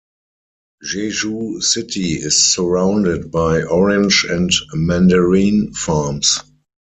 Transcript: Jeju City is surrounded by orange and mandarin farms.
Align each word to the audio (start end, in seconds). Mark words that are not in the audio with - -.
Jeju 0.83 1.61
City 1.61 2.13
is 2.15 2.43
surrounded 2.43 3.29
by 3.29 3.61
orange 3.61 4.25
and 4.27 4.49
mandarin 4.73 5.75
farms. 5.75 6.39